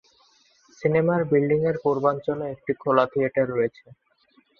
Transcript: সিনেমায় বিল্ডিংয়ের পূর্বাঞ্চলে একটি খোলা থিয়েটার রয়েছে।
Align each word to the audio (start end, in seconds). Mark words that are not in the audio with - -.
সিনেমায় 0.77 1.25
বিল্ডিংয়ের 1.31 1.77
পূর্বাঞ্চলে 1.83 2.45
একটি 2.53 2.71
খোলা 2.81 3.05
থিয়েটার 3.11 3.47
রয়েছে। 3.49 3.85